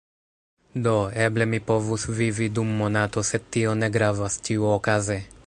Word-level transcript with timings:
Do, 0.85 0.93
eble 1.25 1.47
mi 1.51 1.59
povus 1.67 2.07
vivi 2.21 2.49
dum 2.57 2.73
monato 2.81 3.25
sed 3.31 3.47
tio 3.57 3.77
ne 3.85 3.93
gravas 3.99 4.41
ĉiuokaze 4.49 5.23